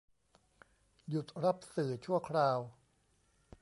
[1.09, 2.59] หยุดรับสื่อชั่วคราว